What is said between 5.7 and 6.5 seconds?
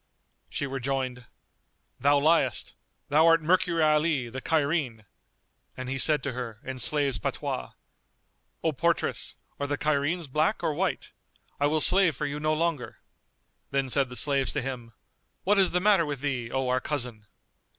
And he said to